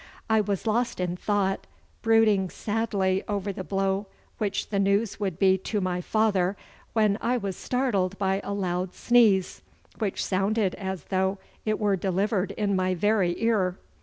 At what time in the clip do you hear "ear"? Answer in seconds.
13.43-13.77